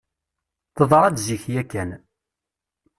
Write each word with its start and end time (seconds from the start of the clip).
Teḍra-d 0.75 1.15
zik 1.27 1.43
yakan. 1.53 1.89